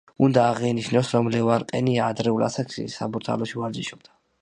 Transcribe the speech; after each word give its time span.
უნდა 0.27 0.45
აღინიშნოს, 0.53 1.11
რომ 1.17 1.29
ლევან 1.35 1.67
ყენია 1.73 2.09
ადრეულ 2.15 2.49
ასაკში, 2.49 2.89
„საბურთალოში“ 2.99 3.63
ვარჯიშობდა. 3.65 4.21